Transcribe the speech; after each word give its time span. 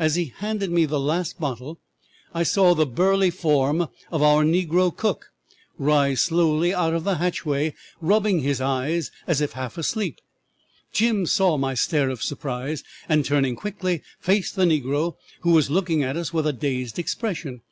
As 0.00 0.16
he 0.16 0.32
handed 0.38 0.72
me 0.72 0.84
the 0.84 0.98
last 0.98 1.38
bottle 1.38 1.78
I 2.34 2.42
saw 2.42 2.74
the 2.74 2.84
burly 2.86 3.30
form 3.30 3.82
of 4.10 4.20
our 4.20 4.42
negro 4.42 4.90
cook 4.90 5.30
rise 5.78 6.22
slowly 6.22 6.74
out 6.74 6.92
of 6.92 7.04
the 7.04 7.18
hatchway, 7.18 7.74
rubbing 8.00 8.40
his 8.40 8.60
eyes 8.60 9.12
as 9.28 9.40
if 9.40 9.52
half 9.52 9.78
asleep. 9.78 10.18
Jim 10.92 11.24
saw 11.24 11.56
my 11.56 11.74
stare 11.74 12.10
of 12.10 12.20
surprise, 12.20 12.82
and, 13.08 13.24
turning 13.24 13.54
quickly, 13.54 14.02
faced 14.18 14.56
the 14.56 14.64
negro, 14.64 15.14
who 15.42 15.52
was 15.52 15.70
looking 15.70 16.02
at 16.02 16.16
us 16.16 16.32
with 16.34 16.48
a 16.48 16.52
dazed 16.52 16.98
expression. 16.98 17.62